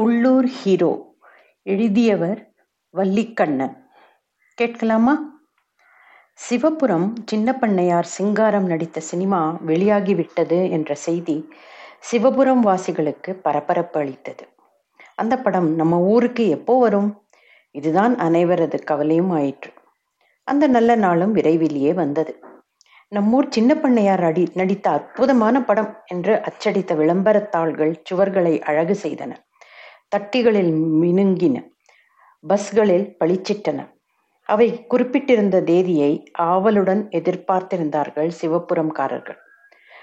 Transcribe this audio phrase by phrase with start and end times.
[0.00, 1.14] உள்ளூர் ஹீரோ.
[1.62, 2.52] எழுதியவர்
[2.94, 3.76] வல்லிக்கண்ணன்.
[4.54, 5.40] கேட்கலாமா?
[6.50, 11.48] சிவபுரம் சின்னப்பண்ணையார் சிங்காரம் நடித்த சினிமா வெளியாகிவிட்டது என்ற செய்தி
[12.12, 14.48] சிவபுரம் வாசிகளுக்கு பரபரப்பு அளித்தது.
[15.14, 17.26] அந்த படம் நம்ம ஊருக்கு எப்போ வரும்?
[17.70, 19.72] இதுதான் அனைவரது கவலையும் ஆயிற்று.
[20.44, 22.38] அந்த நல்ல நாளும் விரைவிலேயே வந்தது.
[23.14, 29.36] நம்மூர் சின்னப்பண்ணையார் அடி நடித்த அற்புதமான படம் என்று அச்சடித்த விளம்பரத்தாள்கள் சுவர்களை அழகு செய்தன.
[30.16, 31.56] தட்டிகளில் மினுங்கின.
[32.48, 33.80] பஸ்களில் பளிச்சிட்டன.
[34.48, 39.38] அவை குறிப்பிட்டிருந்த தேதியை ஆவலுடன் எதிர்பார்த்திருந்தார்கள் சிவப்புரம்காரர்கள்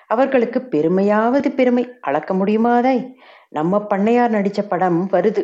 [0.08, 1.84] அவர்களுக்கு பெருமையாவது பெருமை.
[2.02, 3.04] அளக்க முடியுமாதாய்
[3.50, 5.44] நம்ம பண்ணையார் நடிச்ச படம் வருது.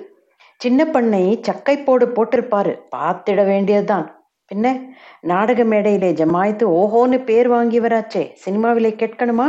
[0.57, 2.73] சின்ன பண்ணை சக்கை போடு போட்டிருப்பாரு.
[2.95, 4.07] பார்த்திட வேண்டியதுதான்.
[4.51, 4.77] பின்ன
[5.21, 9.47] நாடக மேடையிலே ஜமாய்த்து ஓஹோன்னு பேர் வாங்கியவராச்சே சினிமாவிலே கேட்கணுமா?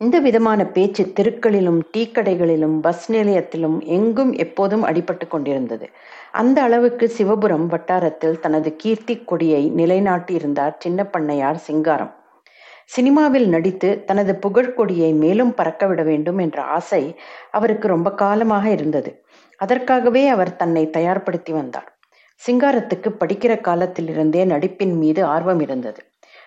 [0.00, 5.86] இந்த விதமான பேச்சு தெருக்களிலும் டீக்கடைகளிலும் பஸ் நிலையத்திலும் எங்கும் எப்போதும் அடிபட்டு கொண்டிருந்தது.
[6.32, 12.12] அந்த அளவுக்கு சிவபுரம் வட்டாரத்தில் தனது கீர்த்தி கொடியை நிலைநாட்டியிருந்தார் சின்ன பண்ணையார் சிங்காரம்.
[12.86, 17.16] சினிமாவில் நடித்து தனது புகழ்கொடியை மேலும் பறக்கவிட வேண்டும் என்ற ஆசை
[17.50, 19.24] அவருக்கு ரொம்ப காலமாக இருந்தது.
[19.56, 21.88] அதற்காகவே அவர் தன்னை தயார்படுத்தி வந்தார்.
[22.46, 26.02] சிங்காரத்துக்கு படிக்கிற காலத்திலிருந்தே நடிப்பின் மீது ஆர்வம் இருந்தது.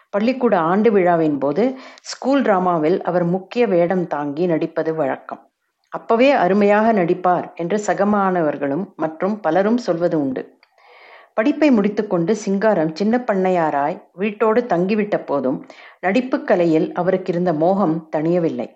[0.10, 5.42] பள்ளிக்கூட ஆண்டு விழாவின் போது ஸ்கூல் டிராமாவில் அவர் முக்கிய வேடம் தாங்கி நடிப்பது வழக்கம்.
[5.90, 10.58] அப்பவே அருமையாக நடிப்பார் என்று சகமானவர்களும் மற்றும் பலரும் சொல்வது உண்டு.
[11.34, 15.66] படிப்பை முடித்துக்கொண்டு சிங்காரம் சின்ன பண்ணையாராய் வீட்டோடு தங்கிவிட்ட போதும்
[16.00, 18.68] நடிப்பு கலையில் அவருக்கு இருந்த மோகம் தணியவில்லை.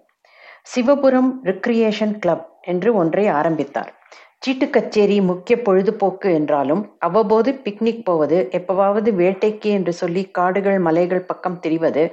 [0.75, 4.03] சிவபுரம் ரிக்ரியேஷன் கிளப் என்று ஒன்றை ஆரம்பித்தார்.
[4.44, 11.56] சீட்டு கச்சேரி முக்கிய பொழுதுபோக்கு என்றாலும் அவ்வப்போது பிக்னிக் போவது எப்பவாவது வேட்டைக்கு என்று சொல்லி காடுகள் மலைகள் பக்கம்
[11.64, 12.04] திரிவது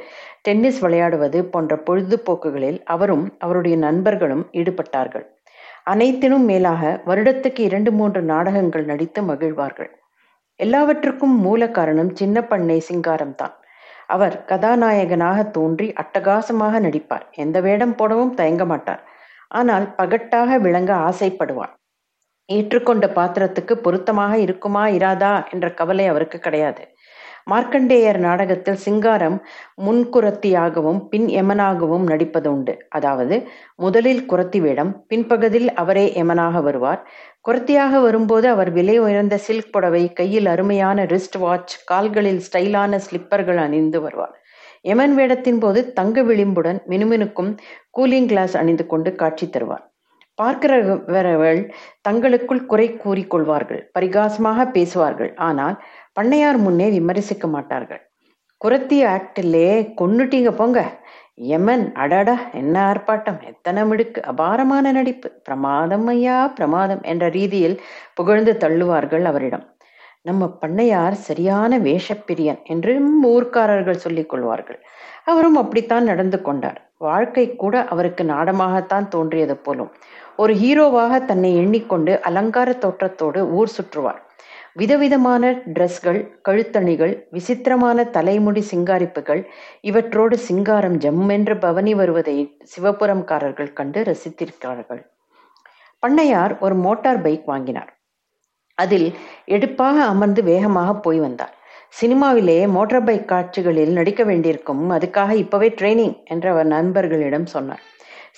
[0.43, 5.25] டென்னிஸ் விளையாடுவது போன்ற பொழுதுபோக்குகளில் அவரும் அவருடைய நண்பர்களும் ஈடுபட்டார்கள்.
[5.85, 9.91] அனைத்தினும் மேலாக வருடத்துக்கு இரண்டு மூன்று நாடகங்கள் நடித்து மகிழ்வார்கள்.
[10.61, 13.55] எல்லாவற்றுக்கும் மூல காரணம் சின்ன பண்ணை சிங்காரம் தான்.
[14.07, 17.27] அவர் கதாநாயகனாக தோன்றி அட்டகாசமாக நடிப்பார்.
[17.37, 19.05] எந்த வேடம் போடவும் தயங்க மாட்டார்.
[19.49, 21.75] ஆனால் பகட்டாக விளங்க ஆசைப்படுவார்.
[22.51, 26.83] ஏற்றுக்கொண்ட பாத்திரத்துக்கு பொருத்தமாக இருக்குமா இராதா என்ற கவலை அவருக்கு கிடையாது.
[27.51, 29.37] மார்க்கண்டேயர் நாடகத்தில் சிங்காரம்
[29.85, 32.87] முன்குரத்தியாகவும் பின் எமனாகவும் நடிப்பது உண்டு.
[32.89, 33.37] அதாவது
[33.77, 37.09] முதலில் குரத்தி வேடம் பின்பகுதியில் அவரே எமனாக வருவார்.
[37.49, 44.01] குரத்தியாக வரும்போது அவர் விலை உயர்ந்த சில்க் புடவை கையில் அருமையான ரிஸ்ட் வாட்ச் கால்களில் ஸ்டைலான ஸ்லிப்பர்கள் அணிந்து
[44.01, 44.35] வருவார்.
[44.83, 47.57] எமன் வேடத்தின் போது தங்க விளிம்புடன் மினுமினுக்கும்
[47.99, 49.90] கூலிங் கிளாஸ் அணிந்து கொண்டு காட்சி தருவார்.
[50.41, 51.61] பார்க்கிறவர்கள்
[52.09, 55.33] தங்களுக்குள் குறை கூறிக்கொள்வார்கள் பரிகாசமாக பேசுவார்கள்.
[55.49, 55.77] ஆனால்
[56.21, 58.03] பண்ணையார் முன்னே விமர்சிக்க மாட்டார்கள்.
[58.61, 59.69] குரத்தி ஆக்டிலே
[60.01, 60.81] கொன்னுட்டீங்க போங்க.
[61.57, 63.39] எமன் அடடா என்ன ஆர்ப்பாட்டம்?
[63.51, 64.21] எத்தனை மிடுக்கு?
[64.23, 65.29] அபாரமான நடிப்பு.
[65.47, 67.77] பிரமாதம் ஐயா பிரமாதம் என்ற ரீதியில்
[68.19, 69.65] புகழ்ந்து தள்ளுவார்கள் அவரிடம்.
[70.29, 72.93] நம்ம பண்ணையார் சரியான வேஷப்பிரியன் என்று
[73.29, 74.81] ஊர்க்காரர்கள் சொல்லிக் கொள்வார்கள்.
[75.31, 76.79] அவரும் அப்படித்தான் நடந்து கொண்டார்.
[77.07, 79.91] வாழ்க்கை கூட அவருக்கு நாடமாகத்தான் தோன்றியது போலும்.
[80.41, 84.21] ஒரு ஹீரோவாக தன்னை எண்ணிக்கொண்டு அலங்கார தோற்றத்தோடு ஊர் சுற்றுவார்.
[84.73, 89.45] விதவிதமான ட்ரெஸ்கள் கழுத்தணிகள் விசித்திரமான தலைமுடி சிங்காரிப்புகள்
[89.83, 95.03] இவற்றோடு சிங்காரம் ஜம்மென்று பவனி வருவதை சிவபுரம்காரர்கள் கண்டு ரசித்திருக்கிறார்கள்.
[96.07, 98.01] பண்ணையார் ஒரு மோட்டார் பைக் வாங்கினார்.
[98.75, 99.15] அதில்
[99.45, 101.55] எடுப்பாக அமர்ந்து வேகமாக போய் வந்தார்.
[102.01, 107.81] சினிமாவிலேயே மோட்டார் பைக் காட்சிகளில் நடிக்க வேண்டியிருக்கும் அதுக்காக இப்பவே ட்ரைனிங் என்று அவர் நண்பர்களிடம் சொன்னார்.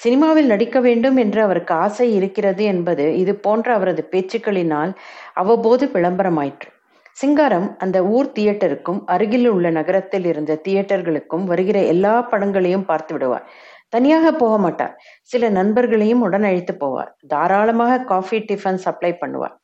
[0.00, 4.92] சினிமாவில் நடிக்க வேண்டும் என்று அவருக்கு ஆசை இருக்கிறது என்பது இது போன்ற அவரது பேச்சுக்களினால்
[5.32, 6.70] அவ்வப்போது விளம்பரமாயிற்று.
[7.12, 13.44] சிங்காரம் அந்த ஊர் தியேட்டருக்கும் அருகில் உள்ள நகரத்தில் இருந்த தியேட்டர்களுக்கும் வருகிற எல்லா படங்களையும் பார்த்து விடுவார்.
[13.88, 14.94] தனியாக போக மாட்டார்.
[15.22, 17.10] சில நண்பர்களையும் உடன் அழைத்து போவார்.
[17.26, 19.54] தாராளமாக காஃபி டிஃபன் சப்ளை பண்ணுவார்.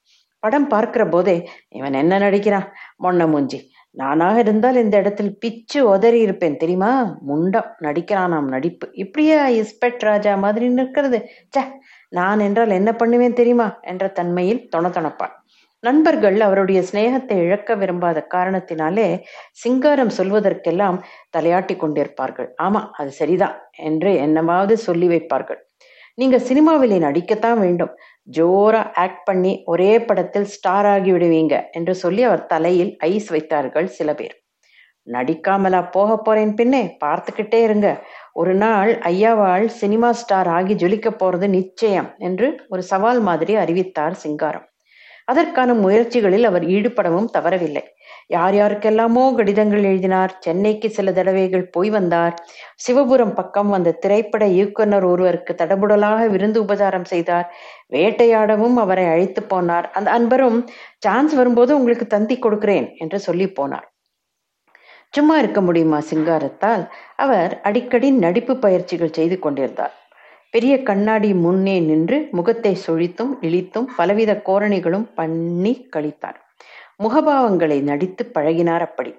[0.43, 1.37] படம் பார்க்கிற போதே
[1.69, 2.69] இவன் என்ன நடிக்கிறான்?
[3.05, 3.59] மொன்ன மூஞ்சி.
[3.99, 6.57] நானாக இருந்தால் இந்த இடத்தில் பிச்சு உதறி இருப்பேன்.
[6.57, 6.93] தெரியுமா?
[7.21, 8.87] முண்டம் நடிக்கிறானாம் நடிப்பு.
[8.95, 11.21] இப்படியா இஸ்பெட் ராஜா மாதிரி நிற்கிறது.
[11.57, 11.65] ச
[12.13, 13.69] நான் என்றால் என்ன பண்ணுவேன் தெரியுமா?
[13.83, 15.35] என்ற தன்மையில் தொணத்தொணப்பான்
[15.83, 19.07] நண்பர்கள் அவருடைய சிநேகத்தை இழக்க விரும்பாத காரணத்தினாலே
[19.55, 20.99] சிங்காரம் சொல்வதற்கெல்லாம்
[21.37, 22.49] தலையாட்டி கொண்டிருப்பார்கள்.
[22.63, 25.61] ஆமா அது சரிதான் என்று என்னமாவது சொல்லி வைப்பார்கள்.
[26.19, 27.93] நீங்க சினிமாவிலே நடிக்கத்தான் வேண்டும்.
[28.37, 34.15] ஜோரா ஆக்ட் பண்ணி ஒரே படத்தில் ஸ்டார் ஆகி விடுவீங்க என்று சொல்லி அவர் தலையில் ஐஸ் வைத்தார்கள் சில
[34.15, 34.35] பேர்.
[35.07, 37.89] நடிக்காமலா போக போறேன் பின்னே பார்த்துக்கிட்டே இருங்க.
[38.33, 44.67] ஒரு நாள் ஐயாவாள் சினிமா ஸ்டார் ஆகி ஜொலிக்க போறது நிச்சயம் என்று ஒரு சவால் மாதிரி அறிவித்தார் சிங்காரம்.
[45.25, 47.85] அதற்கான முயற்சிகளில் அவர் ஈடுபடவும் தவறவில்லை.
[48.31, 50.33] யார் யாருக்கெல்லாமோ கடிதங்கள் எழுதினார்.
[50.41, 52.35] சென்னைக்கு சில தடவைகள் போய் வந்தார்.
[52.87, 57.47] சிவபுரம் பக்கம் வந்த திரைப்பட இயக்குனர் ஒருவருக்கு தடபுடலாக விருந்து உபசாரம் செய்தார்.
[57.93, 59.91] வேட்டையாடவும் அவரை அழைத்து போனார்.
[59.91, 60.59] அந்த அன்பரும்
[60.99, 63.87] சான்ஸ் வரும்போது உங்களுக்கு தந்தி கொடுக்கிறேன் என்று சொல்லி போனார்.
[65.11, 66.83] சும்மா இருக்க முடியுமா சிங்காரத்தால்?
[67.17, 69.95] அவர் அடிக்கடி நடிப்பு பயிற்சிகள் செய்து கொண்டிருந்தார்.
[70.51, 76.39] பெரிய கண்ணாடி முன்னே நின்று முகத்தை சொழித்தும் இழித்தும் பலவித கோரணிகளும் பண்ணி கழித்தார்.
[77.03, 79.15] முகபாவங்களை நடித்து பழகினார் அப்படி.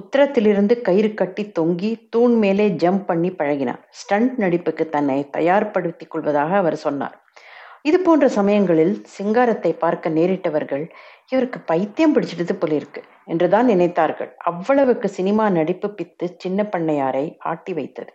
[0.00, 3.82] உத்தரத்திலிருந்து கயிறு கட்டி தொங்கி தூண் மேலே ஜம்ப் பண்ணி பழகினார்.
[3.90, 7.24] ஸ்டண்ட் நடிப்புக்கு தன்னை தயார்படுத்திக் கொள்வதாக அவர் சொன்னார்.
[7.82, 10.90] இது போன்ற சமயங்களில் சிங்காரத்தை பார்க்க நேரிட்டவர்கள்
[11.28, 14.30] இவருக்கு பைத்தியம் பிடிச்சிடுது போலிருக்கு என்றுதான் நினைத்தார்கள்.
[14.36, 18.12] அவ்வளவுக்கு சினிமா நடிப்பு பித்து சின்ன பண்ணையாரை ஆட்டி வைத்தது.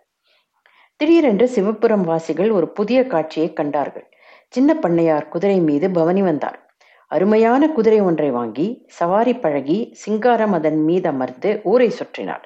[0.96, 4.08] திடீரென்று சிவபுரம் வாசிகள் ஒரு புதிய காட்சியை கண்டார்கள்.
[4.48, 6.67] சின்ன பண்ணையார் குதிரை மீது பவனி வந்தார்.
[7.10, 8.66] அருமையான குதிரை ஒன்றை வாங்கி
[8.98, 12.44] சவாரி பழகி சிங்காரம் அதன் மீது அமர்ந்து ஊரை சுற்றினார்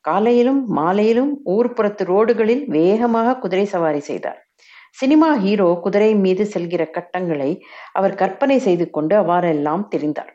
[0.00, 4.40] காலையிலும் மாலையிலும் ஊர்ப்புறத்து ரோடுகளில் வேகமாக குதிரை சவாரி செய்தார்
[4.98, 7.50] சினிமா ஹீரோ குதிரை மீது செல்கிற கட்டங்களை
[7.92, 10.32] அவர் கற்பனை செய்து கொண்டு அவ்வாறெல்லாம் தெரிந்தார்.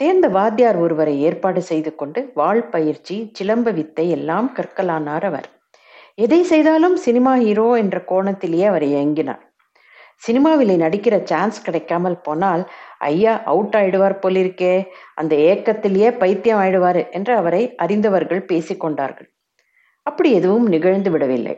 [0.00, 5.48] தேர்ந்த வாத்தியார் ஒருவரை ஏற்பாடு செய்து கொண்டு வாழ் பயிற்சி சிலம்ப வித்தை எல்லாம் கற்கலானார் அவர்.
[6.18, 9.42] எதை செய்தாலும் சினிமா ஹீரோ என்ற கோணத்திலேயே அவர் இயங்கினார்.
[10.22, 12.62] சினிமாவில் நடிக்கிற சான்ஸ் கிடைக்காமல் போனால்
[13.10, 14.74] ஐயா அவுட் ஆயிடுவார் போலிருக்கே.
[15.14, 19.28] அந்த ஏக்கத்திலேயே பைத்தியம் ஆயிடுவார் என்று அவரை அறிந்தவர்கள் பேசிக்கொண்டார்கள்
[20.06, 21.54] அப்படி எதுவும் நிகழ்ந்து விடவில்லை.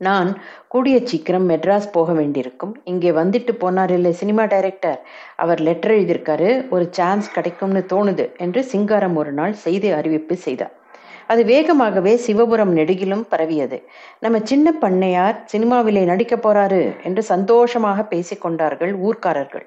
[0.00, 0.28] நான்
[0.68, 2.74] கூடிய சீக்கிரம் மெட்ராஸ் போக வேண்டியிருக்கும்.
[2.84, 4.98] இங்கே வந்துட்டு போனார் இல்லை சினிமா டைரக்டர்
[5.36, 10.74] அவர் லெட்டர் எழுதியிருக்காரு ஒரு சான்ஸ் கிடைக்கும்னு தோணுது என்று சிங்காரம் ஒரு நாள் செய்தி அறிவிப்பு செய்தார்.
[11.30, 13.78] அது வேகமாகவே சிவபுரம் நெடுகிலும் பரவியது.
[14.20, 19.66] நம்ம சின்ன பண்ணையார் சினிமாவிலே நடிக்க போறாரு என்று சந்தோஷமாக பேசிக்கொண்டார்கள் ஊர்க்காரர்கள்.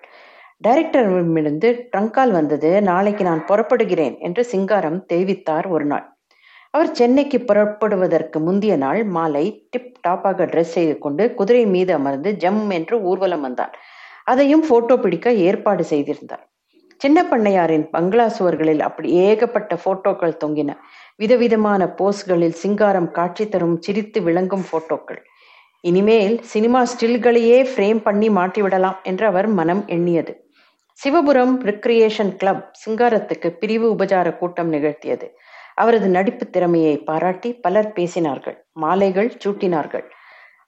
[0.66, 6.06] டைரக்டரிடமிருந்து ட்ரங்கால் வந்தது நாளைக்கு நான் புறப்படுகிறேன் என்று சிங்காரம் தெரிவித்தார் ஒரு நாள்
[6.74, 12.64] அவர் சென்னைக்கு புறப்படுவதற்கு முந்தைய நாள் மாலை டிப் டாப்பாக ட்ரெஸ் செய்து கொண்டு குதிரை மீது அமர்ந்து ஜம்
[12.70, 13.74] என்று ஊர்வலம் வந்தார்.
[14.24, 16.44] அதையும் போட்டோ பிடிக்க ஏற்பாடு செய்திருந்தார்.
[17.02, 20.72] சின்ன பண்ணையாரின் பங்களா சுவர்களில் அப்படி ஏகப்பட்ட போட்டோக்கள் தொங்கின.
[21.16, 25.22] விதவிதமான போஸ்களில் சிங்காரம் காட்சி தரும் சிரித்து விளங்கும் போட்டோக்கள்.
[25.82, 30.34] இனிமேல் சினிமா ஸ்டில்களையே ஃப்ரேம் பண்ணி மாட்டிவிடலாம் என்று அவர் மனம் எண்ணியது.
[31.00, 35.28] சிவபுரம் ரிக்ரியேஷன் கிளப் சிங்காரத்துக்கு பிரிவு உபச்சார கூட்டம் நிகழ்த்தியது.
[35.76, 40.06] அவரது நடிப்பு திறமையை பாராட்டி பலர் பேசினார்கள் மாலைகள் சூட்டினார்கள்.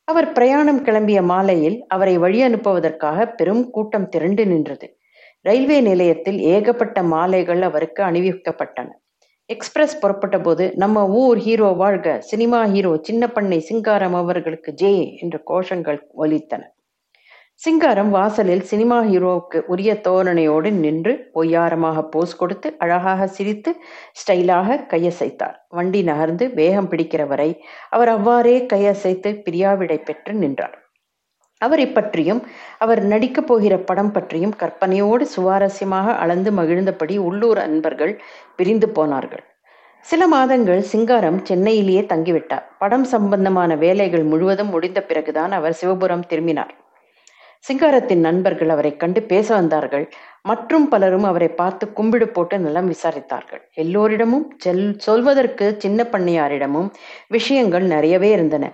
[0.07, 4.87] அவர் பிரயாணம் கிளம்பிய மாலையில் அவரை வழி அனுப்புவதற்காக பெரும் கூட்டம் திரண்டு நின்றது.
[5.41, 8.87] ரயில்வே நிலையத்தில் ஏகப்பட்ட மாலைகள் அவருக்கு அணிவிக்கப்பட்டன.
[9.49, 14.89] எக்ஸ்பிரஸ் புறப்பட்ட போது நம்ம ஊர் ஹீரோ வாழ்க சினிமா ஹீரோ சின்ன பண்ணை சிங்காரம் அவர்களுக்கு ஜே
[15.23, 16.61] என்ற கோஷங்கள் ஒலித்தன.
[17.61, 23.73] சிங்காரம் வாசலில் சினிமா ஹீரோவுக்கு உரிய தோரணையோடு நின்று ஒய்யாரமாக போஸ் கொடுத்து அழகாக சிரித்து
[24.21, 25.55] ஸ்டைலாக கையசைத்தார்.
[25.69, 27.49] வண்டி நகர்ந்து வேகம் பிடிக்கிற வரை
[27.89, 30.75] அவர் அவ்வாறே கையசைத்து பிரியாவிடை பெற்று நின்றார்.
[31.65, 32.41] அவரை பற்றியும்
[32.83, 38.13] அவர் நடிக்கப் போகிற படம் பற்றியும் கற்பனையோடு சுவாரஸ்யமாக அளந்து மகிழ்ந்தபடி உள்ளூர் அன்பர்கள்
[38.57, 39.43] பிரிந்து போனார்கள்.
[40.05, 42.65] சில மாதங்கள் சிங்காரம் சென்னையிலேயே தங்கிவிட்டார்.
[42.79, 46.73] படம் சம்பந்தமான வேலைகள் முழுவதும் முடிந்த பிறகுதான் அவர் சிவபுரம் திரும்பினார்.
[47.67, 50.03] சிங்காரத்தின் நண்பர்கள் அவரை கண்டு பேச வந்தார்கள்.
[50.41, 53.61] மற்றும் பலரும் அவரை பார்த்து கும்பிடு போட்டு நலம் விசாரித்தார்கள்.
[53.73, 56.89] எல்லோரிடமும் செல் சொல்வதற்கு சின்ன பண்ணையாரிடமும்
[57.27, 58.65] விஷயங்கள் நிறையவே இருந்தன.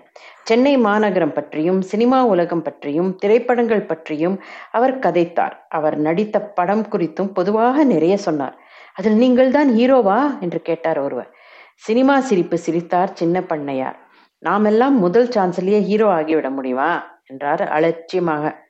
[0.44, 4.36] சென்னை மாநகரம் பற்றியும் சினிமா உலகம் பற்றியும் திரைப்படங்கள் பற்றியும்
[4.72, 5.56] அவர் கதைத்தார்.
[5.70, 8.58] அவர் நடித்த படம் குறித்தும் பொதுவாக நிறைய சொன்னார்.
[8.94, 10.20] அதில் நீங்கள் தான் ஹீரோவா?
[10.40, 11.30] என்று கேட்டார் ஒருவர்.
[11.76, 13.98] சினிமா சிரிப்பு சிரித்தார் சின்ன பண்ணையார்.
[14.44, 16.92] நாமெல்லாம் முதல் சான்ஸ்லேயே ஹீரோ ஆகிவிட முடியுமா?
[17.28, 18.70] என்றார் அலட்சியமாக.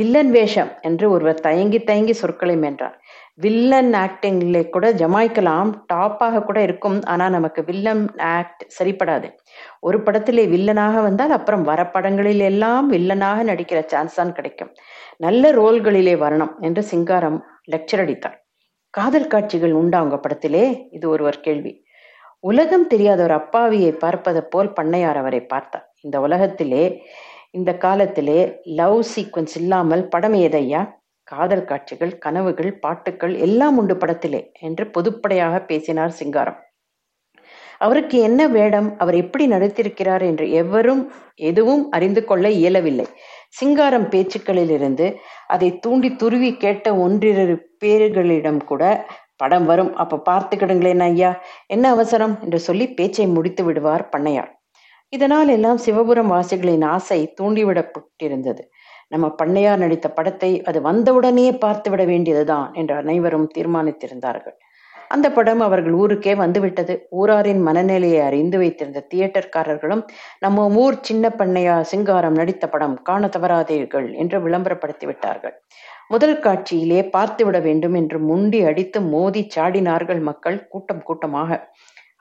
[0.00, 2.96] வில்லன் வேஷம் என்று ஒருவர் தயங்கி தயங்கி சொற்களை மென்றார்.
[3.34, 8.02] வில்லன் ஆக்டிங்ல கூட ஜமாய்க்கலாம் டாப்பாக கூட இருக்கும் ஆனா நமக்கு வில்லன்
[8.36, 9.28] ஆக்ட் சரிப்படாது.
[9.80, 14.72] ஒரு படத்திலே வில்லனாக வந்தால் அப்புறம் வர படங்களில் எல்லாம் வில்லனாக நடிக்கிற சான்ஸ் தான் கிடைக்கும்.
[15.16, 17.38] நல்ல ரோல்களிலே வரணும் என்று சிங்காரம்
[17.72, 18.36] லெக்சர் அடித்தார்.
[18.94, 20.64] காதல் காட்சிகள் உண்டா உங்க படத்திலே?
[20.90, 21.72] இது ஒருவர் கேள்வி.
[22.44, 25.86] உலகம் தெரியாத ஒரு அப்பாவியை பார்ப்பதை போல் பண்ணையார் அவரை பார்த்தார்.
[26.02, 26.84] இந்த உலகத்திலே
[27.50, 30.80] இந்த காலத்திலே லவ் சீக்வன்ஸ் இல்லாமல் படம் ஏதையா
[31.24, 36.58] காதல் காட்சிகள் கனவுகள் பாட்டுக்கள் எல்லாம் உண்டு படத்திலே என்று பொதுப்படையாக பேசினார் சிங்காரம்.
[37.78, 38.98] அவருக்கு என்ன வேடம்?
[38.98, 41.02] அவர் எப்படி நடித்திருக்கிறார் என்று எவரும்
[41.34, 43.06] எதுவும் அறிந்து கொள்ள இயலவில்லை.
[43.48, 45.06] சிங்காரம் பேச்சுக்களிலிருந்து
[45.46, 49.94] அதை தூண்டி துருவி கேட்ட ஒன்றிரு பேர்களிடம் கூட படம் வரும்.
[49.94, 52.36] அப்ப பார்த்துக்கிடுங்களேன் ஐயா என்ன அவசரம்?
[52.42, 54.50] என்று சொல்லி பேச்சை முடித்து விடுவார் பண்ணையார்.
[55.12, 58.62] இதனால் எல்லாம் சிவபுரம் வாசிகளின் ஆசை தூண்டிவிடப்பட்டிருந்தது.
[59.08, 64.56] நம்ம பண்ணையார் நடித்த படத்தை அது வந்தவுடனே பார்த்து விட வேண்டியதுதான் என்று அனைவரும் தீர்மானித்திருந்தார்கள்.
[65.08, 66.94] அந்த படம் அவர்கள் ஊருக்கே வந்துவிட்டது.
[67.10, 70.02] ஊராரின் மனநிலையை அறிந்து வைத்திருந்த தியேட்டர்காரர்களும்
[70.38, 75.54] நம்ம ஊர் சின்ன பண்ணையா சிங்காரம் நடித்த படம் காண தவறாதீர்கள் என்று விளம்பரப்படுத்தி விட்டார்கள்.
[76.08, 81.60] முதல் காட்சியிலே பார்த்துவிட வேண்டும் என்று முண்டி அடித்து மோதி சாடினார்கள் மக்கள் கூட்டம் கூட்டமாக.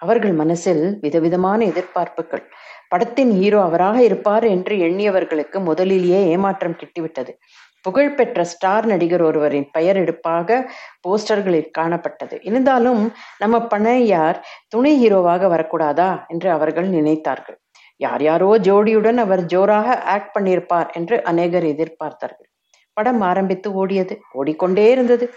[0.01, 2.43] அவர்கள் மனசில் விதவிதமான எதிர்பார்ப்புகள்.
[2.91, 7.33] படத்தின் ஹீரோ அவராக இருப்பார் என்று எண்ணியவர்களுக்கு முதலிலேயே ஏமாற்றம் கிட்டிவிட்டது.
[7.81, 10.71] புகழ்பெற்ற ஸ்டார் நடிகர் ஒருவரின் பெயர் எடுப்பாக
[11.07, 12.39] போஸ்டர்களில் காணப்பட்டது.
[12.41, 17.57] இருந்தாலும் நம்ம பணையார் துணை ஹீரோவாக வரக்கூடாதா என்று அவர்கள் நினைத்தார்கள்.
[17.97, 22.49] யார் யாரோ ஜோடியுடன் அவர் ஜோராக ஆக்ட் பண்ணியிருப்பார் என்று அநேகர் எதிர்பார்த்தார்கள்.
[22.93, 25.33] படம் ஆரம்பித்து ஓடியது ஓடிக்கொண்டே இருந்தது.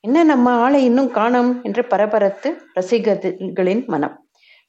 [0.00, 4.23] என்ன நம்ம ஆளை இன்னும் காணோம் என்று பரபரத்து ரசிகர்களின் மனம்.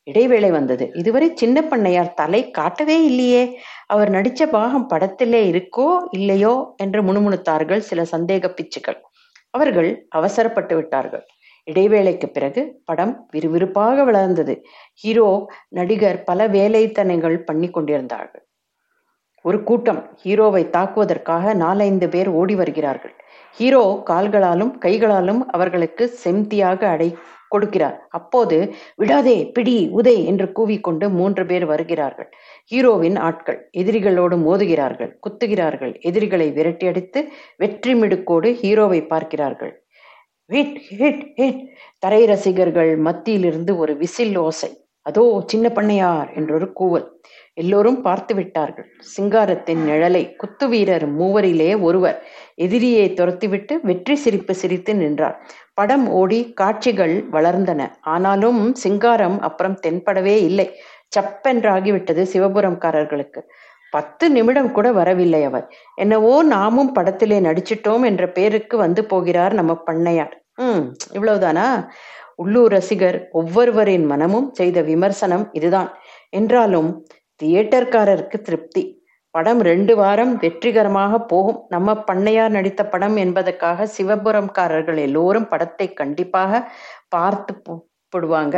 [0.08, 0.86] இடைவேளை வந்தது.
[0.94, 3.44] இதுவரை சின்ன பண்ணையார் தலை காட்டவே இல்லையே.
[3.88, 9.00] அவர் நடித்த பாகம் படத்திலே இருக்கோ இல்லையோ என்று முணுமுணுத்தார்கள் சில சந்தேக பிச்சுக்கள்.
[9.50, 11.26] அவர்கள் அவசரப்பட்டு விட்டார்கள்.
[11.68, 14.56] இடைவேளைக்கு பிறகு படம் விறுவிறுப்பாக வளர்ந்தது.
[14.94, 15.30] ஹீரோ
[15.70, 18.44] நடிகர் பல வேலைத்தனைகள் பண்ணி கொண்டிருந்தார்கள்.
[19.46, 23.14] ஒரு கூட்டம் ஹீரோவை தாக்குவதற்காக நாலைந்து பேர் ஓடி வருகிறார்கள்.
[23.58, 27.10] ஹீரோ கால்களாலும் கைகளாலும் அவர்களுக்கு செம்தியாக அடை
[27.52, 27.98] கொடுக்கிறார்.
[28.10, 28.58] அப்போது
[28.96, 32.30] விடாதே பிடி உதை என்று கூவிக்கொண்டு மூன்று பேர் வருகிறார்கள்.
[32.72, 35.12] ஹீரோவின் ஆட்கள் எதிரிகளோடு மோதுகிறார்கள்.
[35.26, 35.94] குத்துகிறார்கள்.
[36.02, 37.22] எதிரிகளை விரட்டியடித்து
[37.58, 39.74] வெற்றி மிடுக்கோடு ஹீரோவை பார்க்கிறார்கள்.
[40.50, 41.62] Hit hit hit!
[42.00, 44.72] தரை ரசிகர்கள் மத்தியிலிருந்து ஒரு விசில் ஓசை.
[45.06, 47.06] அதோ சின்ன பண்ணையார் என்றொரு கூவல்.
[47.54, 48.88] எல்லோரும் பார்த்து விட்டார்கள்.
[49.16, 52.18] சிங்காரத்தின் நிழலை குத்து வீரர் மூவரிலே ஒருவர்
[52.56, 55.38] எதிரியை துரத்திவிட்டு வெற்றி சிரிப்பு சிரித்து நின்றார்.
[55.74, 57.82] படம் ஓடி காட்சிகள் வளர்ந்தன.
[58.02, 60.68] ஆனாலும் சிங்காரம் அப்புறம் தென்படவே இல்லை.
[61.18, 63.42] சப்பென்றாகிவிட்டது சிவபுரம்காரர்களுக்கு.
[63.94, 65.66] பத்து நிமிடம் கூட வரவில்லை அவர்.
[65.96, 70.34] என்னவோ நாமும் படத்திலே நடிச்சிட்டோம் என்ற பேருக்கு வந்து போகிறார் நம்ம பண்ணையார்.
[70.56, 70.84] ம்
[71.14, 71.68] இவ்வளவுதானா?
[72.36, 75.90] உள்ளூர் ரசிகர் ஒவ்வொருவரின் மனமும் செய்த விமர்சனம் இதுதான்.
[76.30, 76.90] என்றாலும்
[77.44, 78.84] தியேட்டர்காரருக்கு திருப்தி.
[79.32, 81.66] படம் ரெண்டு வாரம் வெற்றிகரமாக போகும்.
[81.70, 86.72] நம்ம பண்ணையார் நடித்த படம் என்பதற்காக சிவபுரம்காரர்கள் எல்லோரும் படத்தை கண்டிப்பாக
[87.10, 87.54] பார்த்து
[88.14, 88.56] போடுவாங்க.